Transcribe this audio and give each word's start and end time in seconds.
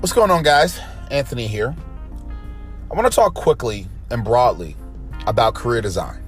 What's 0.00 0.12
going 0.12 0.30
on, 0.30 0.44
guys? 0.44 0.78
Anthony 1.10 1.48
here. 1.48 1.74
I 2.88 2.94
want 2.94 3.10
to 3.10 3.14
talk 3.14 3.34
quickly 3.34 3.88
and 4.12 4.22
broadly 4.22 4.76
about 5.26 5.56
career 5.56 5.80
design 5.80 6.22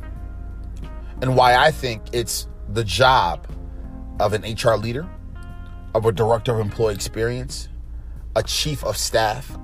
and 1.23 1.37
why 1.37 1.55
I 1.55 1.71
think 1.71 2.03
it's 2.13 2.49
the 2.71 2.83
job 2.83 3.47
of 4.19 4.33
an 4.33 4.43
HR 4.43 4.75
leader, 4.75 5.09
of 5.95 6.05
a 6.05 6.11
director 6.11 6.53
of 6.53 6.59
employee 6.59 6.95
experience, 6.95 7.69
a 8.35 8.43
chief 8.43 8.83
of 8.83 8.97
staff 8.97 9.57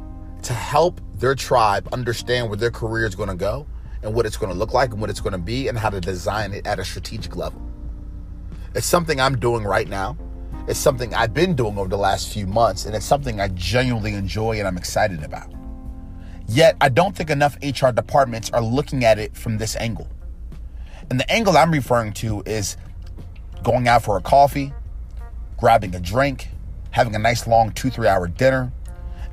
to 0.45 0.52
help 0.52 1.00
their 1.16 1.34
tribe 1.34 1.88
understand 1.92 2.48
where 2.48 2.56
their 2.56 2.70
career 2.70 3.06
is 3.06 3.16
going 3.16 3.28
to 3.28 3.34
go 3.34 3.66
and 4.04 4.14
what 4.14 4.24
it's 4.24 4.36
going 4.36 4.52
to 4.52 4.56
look 4.56 4.73
like 4.73 4.92
and 4.92 5.00
what 5.00 5.10
it's 5.10 5.20
going 5.20 5.32
to 5.32 5.38
be 5.38 5.66
and 5.66 5.77
how 5.77 5.91
to 5.91 6.00
design 6.00 6.52
it 6.52 6.64
at 6.64 6.78
a 6.78 6.84
strategic 6.84 7.34
level. 7.34 7.60
It's 8.73 8.86
something 8.86 9.20
I'm 9.20 9.36
doing 9.36 9.64
right 9.64 9.88
now. 9.88 10.16
It's 10.69 10.80
something 10.80 11.15
I've 11.15 11.33
been 11.33 11.55
doing 11.55 11.79
over 11.79 11.88
the 11.88 11.97
last 11.97 12.33
few 12.33 12.47
months, 12.47 12.87
and 12.87 12.95
it's 12.95 13.06
something 13.06 13.41
I 13.41 13.48
genuinely 13.48 14.15
enjoy 14.15 14.59
and 14.59 14.66
I'm 14.66 14.77
excited 14.77 15.23
about. 15.23 15.48
Yet, 16.48 16.77
I 16.80 16.89
don't 16.89 17.15
think 17.15 17.30
enough 17.30 17.56
HR 17.62 17.91
departments 17.91 18.51
are 18.51 18.61
looking 18.62 19.05
at 19.05 19.19
it 19.19 19.37
from 19.37 19.59
this 19.59 19.77
angle. 19.77 20.09
And 21.09 21.20
the 21.20 21.30
angle 21.30 21.56
I'm 21.56 21.70
referring 21.70 22.12
to 22.15 22.42
is 22.47 22.77
going 23.62 23.87
out 23.87 24.02
for 24.02 24.16
a 24.16 24.20
coffee, 24.20 24.73
grabbing 25.56 25.95
a 25.95 26.01
drink, 26.01 26.48
having 26.91 27.14
a 27.14 27.19
nice 27.19 27.47
long 27.47 27.70
two, 27.70 27.89
three 27.89 28.09
hour 28.09 28.27
dinner, 28.27 28.73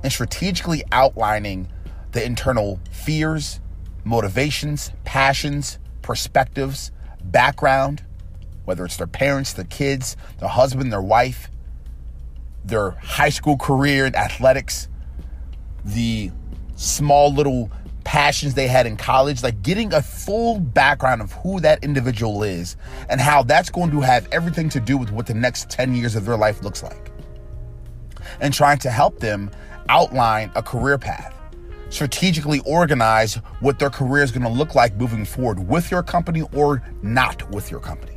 and 0.04 0.12
strategically 0.12 0.84
outlining 0.92 1.68
the 2.12 2.24
internal 2.24 2.80
fears, 2.92 3.60
motivations, 4.04 4.92
passions, 5.04 5.80
perspectives, 6.04 6.92
background, 7.24 8.04
whether 8.66 8.86
it's 8.86 8.98
their 8.98 9.08
parents, 9.08 9.54
their 9.54 9.66
kids, 9.66 10.16
their 10.40 10.50
husband, 10.50 10.92
their 10.92 11.02
wife, 11.02 11.50
their 12.64 12.92
high 12.92 13.30
school 13.30 13.58
career 13.58 14.06
in 14.06 14.16
athletics, 14.16 14.88
the 15.84 16.32
small 16.76 17.34
little 17.34 17.70
passions 18.04 18.54
they 18.54 18.68
had 18.68 18.86
in 18.86 18.98
college, 18.98 19.44
like 19.44 19.62
getting 19.62 19.94
a 19.94 20.02
full 20.02 20.60
background 20.60 21.22
of 21.22 21.32
who 21.34 21.60
that 21.62 21.84
individual 21.84 22.44
is 22.44 22.76
and 23.10 23.20
how 23.20 23.44
that's 23.44 23.70
going 23.70 23.92
to 23.92 24.02
have 24.02 24.28
everything 24.32 24.70
to 24.70 24.80
do 24.80 24.98
with 24.98 25.12
what 25.12 25.26
the 25.26 25.34
next 25.34 25.70
10 25.70 25.96
years 25.96 26.16
of 26.16 26.26
their 26.26 26.38
life 26.38 26.62
looks 26.64 26.84
like. 26.84 27.12
And 28.40 28.54
trying 28.54 28.80
to 28.80 28.90
help 28.90 29.20
them 29.20 29.52
outline 29.90 30.52
a 30.56 30.64
career 30.64 30.98
path, 30.98 31.34
strategically 31.90 32.60
organize 32.66 33.36
what 33.60 33.80
their 33.80 33.90
career 33.90 34.24
is 34.24 34.32
going 34.32 34.44
to 34.44 34.50
look 34.50 34.76
like 34.76 34.96
moving 34.96 35.26
forward 35.26 35.68
with 35.68 35.92
your 35.92 36.04
company 36.04 36.44
or 36.54 36.82
not 37.02 37.50
with 37.52 37.70
your 37.70 37.80
company. 37.80 38.13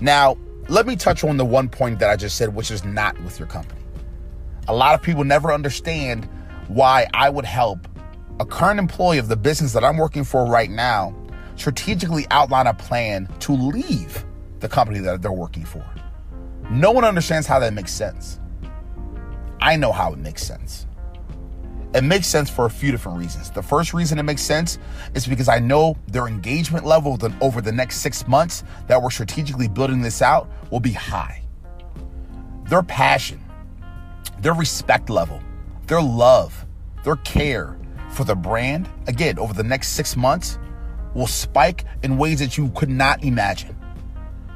Now, 0.00 0.36
let 0.68 0.86
me 0.86 0.96
touch 0.96 1.24
on 1.24 1.36
the 1.36 1.44
one 1.44 1.68
point 1.68 1.98
that 1.98 2.10
I 2.10 2.16
just 2.16 2.36
said, 2.36 2.54
which 2.54 2.70
is 2.70 2.84
not 2.84 3.20
with 3.22 3.38
your 3.38 3.48
company. 3.48 3.80
A 4.68 4.74
lot 4.74 4.94
of 4.94 5.02
people 5.02 5.24
never 5.24 5.52
understand 5.52 6.28
why 6.68 7.08
I 7.12 7.28
would 7.28 7.44
help 7.44 7.88
a 8.38 8.46
current 8.46 8.78
employee 8.78 9.18
of 9.18 9.28
the 9.28 9.36
business 9.36 9.72
that 9.72 9.84
I'm 9.84 9.96
working 9.96 10.24
for 10.24 10.46
right 10.46 10.70
now 10.70 11.14
strategically 11.56 12.26
outline 12.30 12.66
a 12.66 12.74
plan 12.74 13.28
to 13.40 13.52
leave 13.52 14.24
the 14.60 14.68
company 14.68 14.98
that 15.00 15.20
they're 15.20 15.30
working 15.30 15.64
for. 15.64 15.84
No 16.70 16.90
one 16.90 17.04
understands 17.04 17.46
how 17.46 17.58
that 17.58 17.74
makes 17.74 17.92
sense. 17.92 18.40
I 19.60 19.76
know 19.76 19.92
how 19.92 20.12
it 20.12 20.18
makes 20.18 20.42
sense. 20.42 20.86
It 21.92 22.04
makes 22.04 22.28
sense 22.28 22.48
for 22.48 22.66
a 22.66 22.70
few 22.70 22.92
different 22.92 23.18
reasons. 23.18 23.50
The 23.50 23.62
first 23.62 23.92
reason 23.92 24.18
it 24.18 24.22
makes 24.22 24.42
sense 24.42 24.78
is 25.14 25.26
because 25.26 25.48
I 25.48 25.58
know 25.58 25.96
their 26.06 26.28
engagement 26.28 26.86
level 26.86 27.18
over 27.40 27.60
the 27.60 27.72
next 27.72 27.96
six 27.96 28.28
months 28.28 28.62
that 28.86 29.02
we're 29.02 29.10
strategically 29.10 29.66
building 29.66 30.00
this 30.00 30.22
out 30.22 30.48
will 30.70 30.78
be 30.78 30.92
high. 30.92 31.42
Their 32.68 32.84
passion, 32.84 33.40
their 34.38 34.54
respect 34.54 35.10
level, 35.10 35.40
their 35.88 36.00
love, 36.00 36.64
their 37.02 37.16
care 37.16 37.76
for 38.10 38.22
the 38.22 38.36
brand, 38.36 38.88
again, 39.08 39.38
over 39.38 39.52
the 39.52 39.64
next 39.64 39.88
six 39.88 40.16
months, 40.16 40.58
will 41.14 41.26
spike 41.26 41.84
in 42.04 42.18
ways 42.18 42.38
that 42.38 42.56
you 42.56 42.70
could 42.76 42.88
not 42.88 43.24
imagine, 43.24 43.74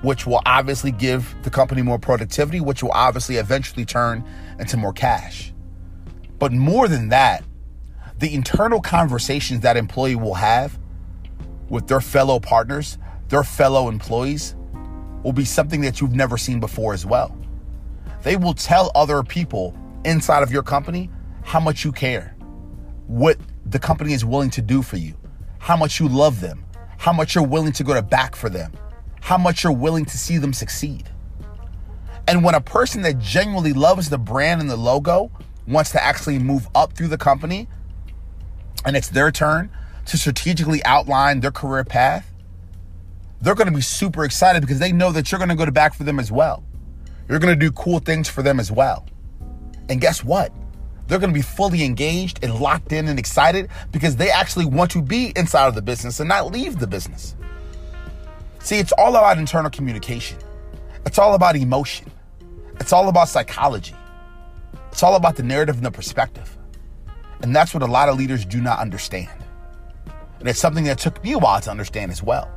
which 0.02 0.24
will 0.24 0.42
obviously 0.46 0.92
give 0.92 1.34
the 1.42 1.50
company 1.50 1.82
more 1.82 1.98
productivity, 1.98 2.60
which 2.60 2.82
will 2.82 2.92
obviously 2.92 3.38
eventually 3.38 3.84
turn 3.84 4.24
into 4.60 4.76
more 4.76 4.92
cash. 4.92 5.53
But 6.44 6.52
more 6.52 6.88
than 6.88 7.08
that, 7.08 7.42
the 8.18 8.34
internal 8.34 8.82
conversations 8.82 9.62
that 9.62 9.78
employee 9.78 10.14
will 10.14 10.34
have 10.34 10.78
with 11.70 11.86
their 11.86 12.02
fellow 12.02 12.38
partners, 12.38 12.98
their 13.28 13.42
fellow 13.42 13.88
employees, 13.88 14.54
will 15.22 15.32
be 15.32 15.46
something 15.46 15.80
that 15.80 16.02
you've 16.02 16.12
never 16.12 16.36
seen 16.36 16.60
before 16.60 16.92
as 16.92 17.06
well. 17.06 17.34
They 18.24 18.36
will 18.36 18.52
tell 18.52 18.92
other 18.94 19.22
people 19.22 19.74
inside 20.04 20.42
of 20.42 20.52
your 20.52 20.62
company 20.62 21.08
how 21.44 21.60
much 21.60 21.82
you 21.82 21.92
care, 21.92 22.36
what 23.06 23.38
the 23.64 23.78
company 23.78 24.12
is 24.12 24.22
willing 24.22 24.50
to 24.50 24.60
do 24.60 24.82
for 24.82 24.98
you, 24.98 25.16
how 25.60 25.78
much 25.78 25.98
you 25.98 26.08
love 26.08 26.42
them, 26.42 26.62
how 26.98 27.14
much 27.14 27.34
you're 27.34 27.42
willing 27.42 27.72
to 27.72 27.84
go 27.84 27.94
to 27.94 28.02
back 28.02 28.36
for 28.36 28.50
them, 28.50 28.70
how 29.22 29.38
much 29.38 29.64
you're 29.64 29.72
willing 29.72 30.04
to 30.04 30.18
see 30.18 30.36
them 30.36 30.52
succeed. 30.52 31.08
And 32.28 32.44
when 32.44 32.54
a 32.54 32.60
person 32.60 33.00
that 33.00 33.18
genuinely 33.18 33.72
loves 33.72 34.10
the 34.10 34.18
brand 34.18 34.60
and 34.60 34.68
the 34.68 34.76
logo 34.76 35.30
wants 35.66 35.92
to 35.92 36.02
actually 36.02 36.38
move 36.38 36.68
up 36.74 36.92
through 36.92 37.08
the 37.08 37.18
company 37.18 37.68
and 38.84 38.96
it's 38.96 39.08
their 39.08 39.30
turn 39.30 39.70
to 40.06 40.18
strategically 40.18 40.84
outline 40.84 41.40
their 41.40 41.50
career 41.50 41.84
path, 41.84 42.30
they're 43.40 43.54
going 43.54 43.68
to 43.68 43.74
be 43.74 43.82
super 43.82 44.24
excited 44.24 44.60
because 44.60 44.78
they 44.78 44.92
know 44.92 45.12
that 45.12 45.30
you're 45.30 45.38
going 45.38 45.48
to 45.48 45.54
go 45.54 45.64
to 45.64 45.72
back 45.72 45.94
for 45.94 46.04
them 46.04 46.18
as 46.18 46.30
well. 46.30 46.64
You're 47.28 47.38
going 47.38 47.58
to 47.58 47.60
do 47.60 47.72
cool 47.72 47.98
things 47.98 48.28
for 48.28 48.42
them 48.42 48.60
as 48.60 48.70
well. 48.70 49.06
And 49.88 50.00
guess 50.00 50.22
what? 50.22 50.52
They're 51.06 51.18
going 51.18 51.30
to 51.30 51.34
be 51.34 51.42
fully 51.42 51.84
engaged 51.84 52.42
and 52.42 52.54
locked 52.54 52.92
in 52.92 53.08
and 53.08 53.18
excited 53.18 53.68
because 53.92 54.16
they 54.16 54.30
actually 54.30 54.64
want 54.64 54.90
to 54.92 55.02
be 55.02 55.32
inside 55.36 55.68
of 55.68 55.74
the 55.74 55.82
business 55.82 56.20
and 56.20 56.28
not 56.28 56.50
leave 56.52 56.78
the 56.78 56.86
business. 56.86 57.36
See, 58.60 58.78
it's 58.78 58.92
all 58.92 59.14
about 59.16 59.38
internal 59.38 59.70
communication. 59.70 60.38
It's 61.04 61.18
all 61.18 61.34
about 61.34 61.56
emotion. 61.56 62.10
It's 62.80 62.92
all 62.92 63.08
about 63.08 63.28
psychology. 63.28 63.94
All 65.04 65.16
about 65.16 65.36
the 65.36 65.42
narrative 65.42 65.76
and 65.76 65.84
the 65.84 65.90
perspective. 65.90 66.56
And 67.42 67.54
that's 67.54 67.74
what 67.74 67.82
a 67.82 67.86
lot 67.86 68.08
of 68.08 68.16
leaders 68.16 68.46
do 68.46 68.58
not 68.58 68.78
understand. 68.78 69.28
And 70.40 70.48
it's 70.48 70.58
something 70.58 70.84
that 70.84 70.98
took 70.98 71.22
me 71.22 71.32
a 71.32 71.38
while 71.38 71.60
to 71.60 71.70
understand 71.70 72.10
as 72.10 72.22
well. 72.22 72.50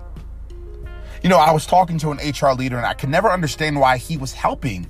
You 1.21 1.29
know, 1.29 1.39
I 1.39 1.51
was 1.51 1.65
talking 1.65 1.97
to 1.99 2.11
an 2.11 2.19
HR 2.19 2.53
leader 2.53 2.77
and 2.77 2.85
I 2.85 2.93
could 2.93 3.09
never 3.09 3.29
understand 3.29 3.77
why 3.77 3.97
he 3.97 4.15
was 4.15 4.31
helping, 4.31 4.89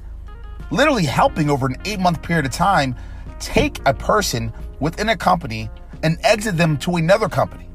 literally 0.69 1.05
helping 1.05 1.49
over 1.49 1.65
an 1.65 1.77
eight 1.85 1.99
month 1.99 2.21
period 2.21 2.45
of 2.45 2.51
time, 2.51 2.95
take 3.39 3.79
a 3.87 3.93
person 3.93 4.53
within 4.79 5.09
a 5.09 5.17
company 5.17 5.67
and 6.03 6.19
exit 6.23 6.57
them 6.57 6.77
to 6.77 6.97
another 6.97 7.27
company. 7.27 7.67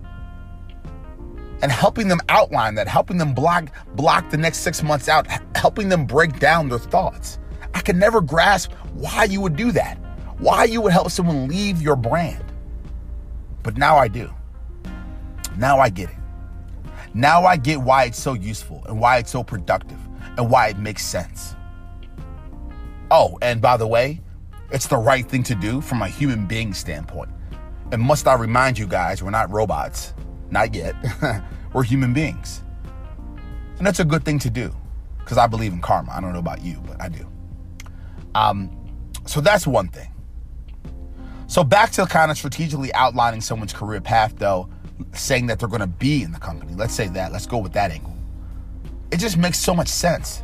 And 1.60 1.72
helping 1.72 2.06
them 2.06 2.20
outline 2.28 2.76
that, 2.76 2.87
helping 2.87 3.19
them 3.19 3.34
block 3.34 3.72
block 3.97 4.31
the 4.31 4.37
next 4.37 4.59
six 4.59 4.81
months 4.81 5.09
out, 5.09 5.26
helping 5.56 5.88
them 5.88 6.06
break 6.06 6.38
down 6.38 6.69
their 6.69 6.78
thoughts. 6.78 7.41
I 7.75 7.81
could 7.81 7.97
never 7.97 8.21
grasp 8.21 8.72
why 8.94 9.25
you 9.25 9.41
would 9.41 9.56
do 9.56 9.72
that, 9.72 9.99
why 10.38 10.65
you 10.65 10.81
would 10.81 10.93
help 10.93 11.10
someone 11.10 11.49
leave 11.49 11.81
your 11.81 11.97
brand. 11.97 12.44
But 13.62 13.77
now 13.77 13.97
I 13.97 14.09
do. 14.09 14.33
Now 15.56 15.78
I 15.78 15.88
get 15.88 16.11
it. 16.11 16.16
Now 17.15 17.44
I 17.44 17.56
get 17.56 17.81
why 17.81 18.05
it's 18.05 18.21
so 18.21 18.32
useful 18.32 18.82
and 18.87 18.99
why 18.99 19.19
it's 19.19 19.31
so 19.31 19.43
productive 19.43 19.99
and 20.37 20.50
why 20.50 20.69
it 20.69 20.78
makes 20.78 21.05
sense. 21.05 21.55
Oh, 23.11 23.38
and 23.43 23.61
by 23.61 23.77
the 23.77 23.87
way, 23.87 24.21
it's 24.71 24.87
the 24.87 24.97
right 24.97 25.28
thing 25.28 25.43
to 25.44 25.55
do 25.55 25.82
from 25.82 26.00
a 26.00 26.09
human 26.09 26.47
being 26.47 26.72
standpoint. 26.72 27.31
And 27.93 28.00
must 28.00 28.27
I 28.27 28.34
remind 28.34 28.78
you 28.78 28.87
guys, 28.87 29.22
we're 29.22 29.31
not 29.31 29.50
robots. 29.50 30.15
Not 30.50 30.75
yet. 30.75 30.94
we're 31.75 31.82
human 31.82 32.15
beings. 32.15 32.62
And 33.77 33.87
that's 33.87 34.00
a 34.00 34.05
good 34.05 34.25
thing 34.25 34.38
to 34.41 34.50
do 34.50 34.75
because 35.19 35.37
I 35.37 35.47
believe 35.47 35.72
in 35.72 35.81
karma. 35.81 36.12
I 36.12 36.20
don't 36.20 36.32
know 36.32 36.38
about 36.38 36.62
you, 36.62 36.82
but 36.87 37.00
I 37.00 37.08
do. 37.08 37.26
Um, 38.34 38.70
so 39.26 39.40
that's 39.40 39.67
one 39.67 39.88
thing. 39.88 40.08
So 41.46 41.62
back 41.62 41.90
to 41.93 42.06
kind 42.06 42.31
of 42.31 42.38
strategically 42.38 42.93
outlining 42.94 43.43
someone's 43.43 43.73
career 43.73 44.00
path, 44.00 44.34
though, 44.38 44.69
saying 45.12 45.46
that 45.46 45.58
they're 45.58 45.69
going 45.69 45.81
to 45.81 45.87
be 45.87 46.23
in 46.23 46.32
the 46.32 46.38
company. 46.38 46.75
Let's 46.75 46.94
say 46.94 47.08
that. 47.08 47.32
Let's 47.32 47.46
go 47.46 47.58
with 47.58 47.73
that 47.75 47.90
angle. 47.90 48.17
It 49.11 49.19
just 49.19 49.37
makes 49.37 49.58
so 49.58 49.75
much 49.75 49.88
sense. 49.88 50.43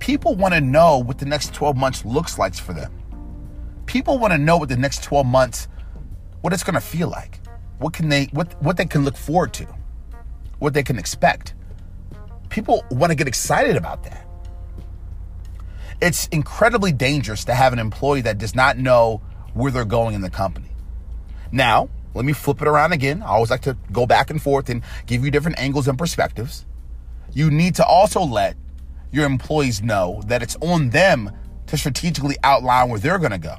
People 0.00 0.34
want 0.34 0.52
to 0.52 0.60
know 0.60 0.98
what 0.98 1.18
the 1.18 1.24
next 1.24 1.54
12 1.54 1.76
months 1.76 2.04
looks 2.04 2.38
like 2.38 2.54
for 2.54 2.74
them. 2.74 2.92
People 3.86 4.18
want 4.18 4.32
to 4.32 4.38
know 4.38 4.56
what 4.56 4.68
the 4.68 4.76
next 4.76 5.02
12 5.02 5.24
months, 5.24 5.68
what 6.42 6.52
it's 6.52 6.62
going 6.62 6.74
to 6.74 6.80
feel 6.80 7.08
like. 7.08 7.40
What 7.78 7.92
can 7.92 8.08
they, 8.08 8.24
what, 8.32 8.60
what 8.62 8.76
they 8.76 8.84
can 8.84 9.04
look 9.04 9.16
forward 9.16 9.52
to, 9.54 9.66
what 10.58 10.74
they 10.74 10.82
can 10.82 10.98
expect. 10.98 11.54
People 12.50 12.84
want 12.90 13.10
to 13.10 13.14
get 13.14 13.26
excited 13.26 13.76
about 13.76 14.02
that. 14.04 14.26
It's 16.00 16.26
incredibly 16.28 16.92
dangerous 16.92 17.44
to 17.44 17.54
have 17.54 17.72
an 17.72 17.78
employee 17.78 18.22
that 18.22 18.38
does 18.38 18.54
not 18.54 18.78
know 18.78 19.20
where 19.54 19.70
they're 19.70 19.84
going 19.84 20.14
in 20.14 20.20
the 20.20 20.30
company. 20.30 20.70
Now, 21.52 21.88
let 22.14 22.24
me 22.24 22.32
flip 22.32 22.62
it 22.62 22.68
around 22.68 22.92
again. 22.92 23.22
I 23.22 23.26
always 23.26 23.50
like 23.50 23.62
to 23.62 23.76
go 23.92 24.06
back 24.06 24.30
and 24.30 24.40
forth 24.40 24.68
and 24.68 24.82
give 25.06 25.24
you 25.24 25.30
different 25.30 25.58
angles 25.58 25.88
and 25.88 25.98
perspectives. 25.98 26.66
You 27.32 27.50
need 27.50 27.74
to 27.76 27.84
also 27.84 28.22
let 28.22 28.56
your 29.10 29.26
employees 29.26 29.82
know 29.82 30.22
that 30.26 30.42
it's 30.42 30.56
on 30.60 30.90
them 30.90 31.30
to 31.66 31.76
strategically 31.76 32.36
outline 32.42 32.88
where 32.88 32.98
they're 32.98 33.18
going 33.18 33.32
to 33.32 33.38
go. 33.38 33.56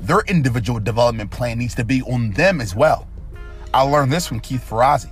their 0.00 0.20
individual 0.26 0.80
development 0.80 1.30
plan 1.30 1.58
needs 1.58 1.74
to 1.76 1.84
be 1.84 2.02
on 2.02 2.30
them 2.32 2.60
as 2.60 2.74
well. 2.74 3.08
I 3.72 3.82
learned 3.82 4.12
this 4.12 4.26
from 4.26 4.40
Keith 4.40 4.68
Ferrazzi. 4.68 5.10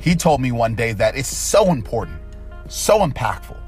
He 0.00 0.14
told 0.14 0.40
me 0.40 0.52
one 0.52 0.74
day 0.74 0.92
that 0.94 1.16
it's 1.16 1.28
so 1.28 1.70
important, 1.70 2.18
so 2.68 3.00
impactful 3.00 3.60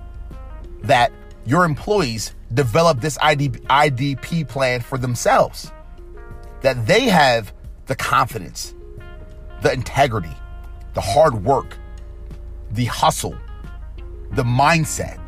that 0.83 1.13
your 1.47 1.65
employees 1.65 2.35
develop 2.55 3.01
this 3.01 3.19
IDP 3.19 4.49
plan 4.49 4.81
for 4.81 4.99
themselves, 4.99 5.73
that 6.63 6.87
they 6.87 7.03
have 7.03 7.53
the 7.87 7.97
confidence, 7.97 8.75
the 9.63 9.73
integrity, 9.73 10.35
the 10.95 11.01
hard 11.01 11.45
work, 11.45 11.77
the 12.73 12.85
hustle, 12.85 13.37
the 14.33 14.43
mindset 14.43 15.21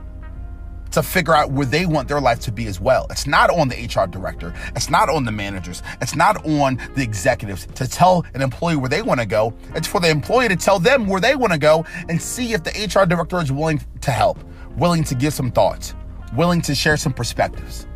to 0.92 1.02
figure 1.02 1.34
out 1.34 1.52
where 1.52 1.66
they 1.66 1.86
want 1.86 2.08
their 2.08 2.20
life 2.20 2.40
to 2.40 2.52
be 2.52 2.66
as 2.66 2.80
well. 2.80 3.06
It's 3.10 3.26
not 3.26 3.50
on 3.50 3.68
the 3.68 3.76
HR 3.76 4.06
director. 4.06 4.52
It's 4.74 4.90
not 4.90 5.08
on 5.08 5.24
the 5.24 5.32
managers. 5.32 5.82
It's 6.00 6.16
not 6.16 6.44
on 6.44 6.80
the 6.96 7.02
executives 7.02 7.66
to 7.76 7.86
tell 7.88 8.24
an 8.34 8.42
employee 8.42 8.76
where 8.76 8.88
they 8.88 9.02
want 9.02 9.20
to 9.20 9.26
go. 9.26 9.54
It's 9.74 9.86
for 9.86 10.00
the 10.00 10.08
employee 10.08 10.48
to 10.48 10.56
tell 10.56 10.78
them 10.78 11.06
where 11.06 11.20
they 11.20 11.36
want 11.36 11.52
to 11.52 11.58
go 11.58 11.84
and 12.08 12.20
see 12.20 12.52
if 12.52 12.64
the 12.64 12.70
HR 12.70 13.06
director 13.06 13.40
is 13.40 13.52
willing 13.52 13.80
to 14.00 14.10
help, 14.10 14.38
willing 14.76 15.04
to 15.04 15.14
give 15.14 15.34
some 15.34 15.50
thoughts, 15.50 15.94
willing 16.34 16.60
to 16.62 16.74
share 16.74 16.96
some 16.96 17.12
perspectives. 17.12 17.86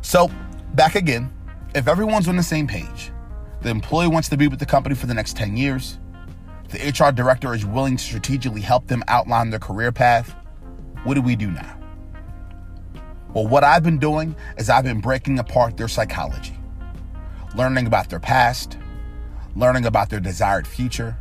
So, 0.00 0.30
back 0.74 0.94
again, 0.94 1.32
if 1.74 1.88
everyone's 1.88 2.28
on 2.28 2.36
the 2.36 2.42
same 2.42 2.66
page, 2.66 3.12
the 3.62 3.70
employee 3.70 4.08
wants 4.08 4.28
to 4.30 4.36
be 4.36 4.48
with 4.48 4.58
the 4.58 4.66
company 4.66 4.94
for 4.94 5.06
the 5.06 5.14
next 5.14 5.36
10 5.36 5.56
years, 5.56 5.98
the 6.68 6.78
HR 6.78 7.12
director 7.12 7.54
is 7.54 7.64
willing 7.64 7.96
to 7.96 8.02
strategically 8.02 8.60
help 8.60 8.86
them 8.86 9.04
outline 9.08 9.50
their 9.50 9.60
career 9.60 9.92
path, 9.92 10.34
what 11.04 11.14
do 11.14 11.22
we 11.22 11.36
do 11.36 11.50
now? 11.50 11.78
Well, 13.34 13.46
what 13.46 13.64
I've 13.64 13.82
been 13.82 13.98
doing 13.98 14.34
is 14.58 14.68
I've 14.68 14.84
been 14.84 15.00
breaking 15.00 15.38
apart 15.38 15.76
their 15.76 15.88
psychology, 15.88 16.56
learning 17.56 17.86
about 17.86 18.10
their 18.10 18.20
past, 18.20 18.78
learning 19.56 19.86
about 19.86 20.10
their 20.10 20.20
desired 20.20 20.66
future, 20.66 21.16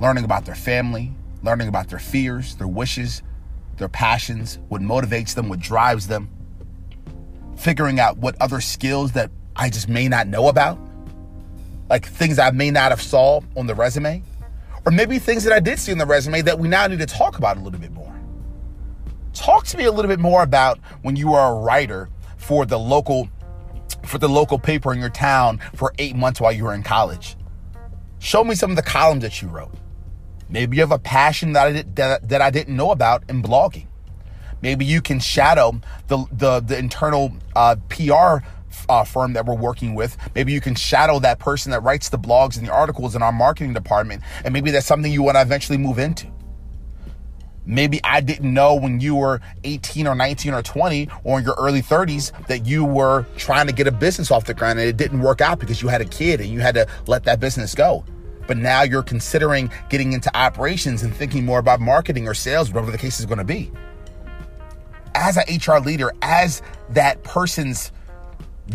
learning 0.00 0.24
about 0.24 0.44
their 0.44 0.54
family, 0.54 1.14
learning 1.44 1.68
about 1.68 1.88
their 1.88 1.98
fears, 1.98 2.56
their 2.56 2.66
wishes, 2.66 3.22
their 3.76 3.88
passions, 3.88 4.58
what 4.68 4.80
motivates 4.80 5.34
them, 5.34 5.48
what 5.48 5.60
drives 5.60 6.08
them, 6.08 6.30
figuring 7.56 8.00
out 8.00 8.18
what 8.18 8.34
other 8.40 8.60
skills 8.60 9.12
that 9.12 9.30
I 9.54 9.70
just 9.70 9.88
may 9.88 10.08
not 10.08 10.26
know 10.26 10.48
about, 10.48 10.78
like 11.88 12.06
things 12.06 12.38
I 12.38 12.50
may 12.50 12.70
not 12.70 12.90
have 12.90 13.02
saw 13.02 13.40
on 13.56 13.66
the 13.66 13.74
resume, 13.74 14.22
or 14.86 14.92
maybe 14.92 15.18
things 15.18 15.44
that 15.44 15.52
I 15.52 15.60
did 15.60 15.78
see 15.78 15.92
on 15.92 15.98
the 15.98 16.06
resume 16.06 16.42
that 16.42 16.58
we 16.58 16.68
now 16.68 16.86
need 16.86 16.98
to 16.98 17.06
talk 17.06 17.38
about 17.38 17.56
a 17.56 17.60
little 17.60 17.78
bit 17.78 17.92
more. 17.92 18.12
Talk 19.32 19.66
to 19.66 19.76
me 19.76 19.84
a 19.84 19.92
little 19.92 20.08
bit 20.08 20.20
more 20.20 20.42
about 20.42 20.78
when 21.02 21.16
you 21.16 21.32
were 21.32 21.40
a 21.40 21.54
writer 21.54 22.08
for 22.36 22.64
the 22.66 22.78
local 22.78 23.28
for 24.04 24.18
the 24.18 24.28
local 24.28 24.58
paper 24.58 24.92
in 24.92 25.00
your 25.00 25.10
town 25.10 25.60
for 25.74 25.92
8 25.98 26.14
months 26.14 26.40
while 26.40 26.52
you 26.52 26.64
were 26.64 26.74
in 26.74 26.82
college. 26.82 27.36
Show 28.18 28.44
me 28.44 28.54
some 28.54 28.70
of 28.70 28.76
the 28.76 28.82
columns 28.82 29.22
that 29.22 29.40
you 29.40 29.48
wrote. 29.48 29.74
Maybe 30.54 30.76
you 30.76 30.82
have 30.82 30.92
a 30.92 31.00
passion 31.00 31.54
that 31.54 31.66
I, 31.66 31.72
did, 31.72 31.96
that, 31.96 32.28
that 32.28 32.40
I 32.40 32.50
didn't 32.50 32.76
know 32.76 32.92
about 32.92 33.24
in 33.28 33.42
blogging. 33.42 33.88
Maybe 34.62 34.84
you 34.84 35.02
can 35.02 35.18
shadow 35.18 35.80
the 36.06 36.26
the, 36.30 36.60
the 36.60 36.78
internal 36.78 37.32
uh, 37.56 37.74
PR 37.88 38.46
uh, 38.88 39.02
firm 39.02 39.32
that 39.32 39.46
we're 39.46 39.56
working 39.56 39.96
with. 39.96 40.16
Maybe 40.36 40.52
you 40.52 40.60
can 40.60 40.76
shadow 40.76 41.18
that 41.18 41.40
person 41.40 41.72
that 41.72 41.82
writes 41.82 42.08
the 42.08 42.20
blogs 42.20 42.56
and 42.56 42.68
the 42.68 42.72
articles 42.72 43.16
in 43.16 43.22
our 43.22 43.32
marketing 43.32 43.74
department, 43.74 44.22
and 44.44 44.54
maybe 44.54 44.70
that's 44.70 44.86
something 44.86 45.10
you 45.10 45.24
want 45.24 45.36
to 45.36 45.42
eventually 45.42 45.76
move 45.76 45.98
into. 45.98 46.28
Maybe 47.66 48.00
I 48.04 48.20
didn't 48.20 48.54
know 48.54 48.76
when 48.76 49.00
you 49.00 49.16
were 49.16 49.40
18 49.64 50.06
or 50.06 50.14
19 50.14 50.54
or 50.54 50.62
20 50.62 51.08
or 51.24 51.40
in 51.40 51.44
your 51.44 51.56
early 51.58 51.82
30s 51.82 52.30
that 52.46 52.64
you 52.64 52.84
were 52.84 53.26
trying 53.36 53.66
to 53.66 53.72
get 53.72 53.88
a 53.88 53.92
business 53.92 54.30
off 54.30 54.44
the 54.44 54.54
ground 54.54 54.78
and 54.78 54.88
it 54.88 54.96
didn't 54.96 55.20
work 55.20 55.40
out 55.40 55.58
because 55.58 55.82
you 55.82 55.88
had 55.88 56.00
a 56.00 56.04
kid 56.04 56.40
and 56.40 56.50
you 56.50 56.60
had 56.60 56.74
to 56.74 56.86
let 57.06 57.24
that 57.24 57.40
business 57.40 57.74
go. 57.74 58.04
But 58.46 58.56
now 58.56 58.82
you're 58.82 59.02
considering 59.02 59.70
getting 59.88 60.12
into 60.12 60.34
operations 60.36 61.02
and 61.02 61.14
thinking 61.14 61.44
more 61.44 61.58
about 61.58 61.80
marketing 61.80 62.28
or 62.28 62.34
sales, 62.34 62.70
whatever 62.70 62.90
the 62.90 62.98
case 62.98 63.20
is 63.20 63.26
going 63.26 63.38
to 63.38 63.44
be. 63.44 63.70
As 65.14 65.36
an 65.36 65.44
HR 65.48 65.78
leader, 65.78 66.12
as 66.22 66.60
that 66.90 67.22
person's 67.22 67.92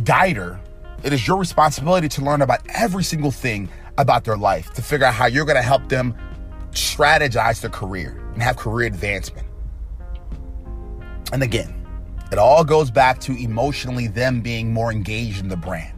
guider, 0.04 0.60
it 1.04 1.13
is 1.13 1.27
your 1.27 1.38
responsibility 1.38 2.07
to 2.10 2.21
learn 2.21 2.42
about 2.42 2.62
every 2.69 3.04
single 3.04 3.31
thing 3.31 3.69
about 3.98 4.24
their 4.24 4.38
life, 4.38 4.74
to 4.74 4.81
figure 4.81 5.06
out 5.06 5.13
how 5.13 5.25
you're 5.25 5.45
going 5.45 5.56
to 5.56 5.62
help 5.62 5.88
them 5.89 6.16
strategize 6.71 7.62
their 7.62 7.69
career 7.69 8.21
and 8.33 8.42
have 8.42 8.56
career 8.56 8.88
advancement. 8.88 9.48
And 11.31 11.44
again, 11.44 11.75
it 12.31 12.38
all 12.38 12.63
goes 12.63 12.92
back 12.92 13.19
to 13.21 13.33
emotionally 13.33 14.07
them 14.07 14.42
being 14.42 14.74
more 14.74 14.92
engaged 14.92 15.39
in 15.39 15.50
the 15.50 15.57
brand. 15.57 15.95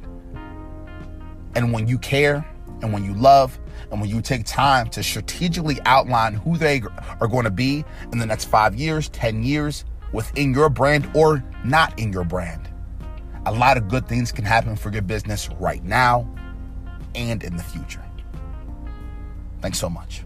And 1.55 1.73
when 1.73 1.87
you 1.87 1.97
care 1.97 2.45
and 2.81 2.93
when 2.93 3.03
you 3.03 3.13
love 3.13 3.59
and 3.89 4.01
when 4.01 4.09
you 4.09 4.21
take 4.21 4.45
time 4.45 4.89
to 4.89 5.03
strategically 5.03 5.79
outline 5.85 6.33
who 6.33 6.57
they 6.57 6.81
are 7.19 7.27
going 7.27 7.45
to 7.45 7.51
be 7.51 7.83
in 8.11 8.19
the 8.19 8.25
next 8.25 8.45
five 8.45 8.75
years, 8.75 9.09
10 9.09 9.43
years 9.43 9.85
within 10.13 10.53
your 10.53 10.69
brand 10.69 11.09
or 11.15 11.43
not 11.63 11.97
in 11.97 12.11
your 12.11 12.23
brand, 12.23 12.69
a 13.45 13.51
lot 13.51 13.77
of 13.77 13.87
good 13.87 14.07
things 14.07 14.31
can 14.31 14.45
happen 14.45 14.75
for 14.75 14.91
your 14.91 15.01
business 15.01 15.49
right 15.59 15.83
now 15.83 16.29
and 17.15 17.43
in 17.43 17.55
the 17.57 17.63
future. 17.63 18.03
Thanks 19.61 19.79
so 19.79 19.89
much. 19.89 20.23